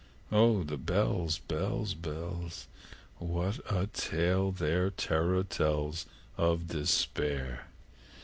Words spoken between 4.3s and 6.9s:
their terror tells Of